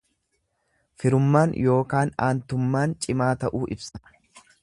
[1.03, 4.05] Firummaan ykn aantummaan cimaa ta'uu ibsa.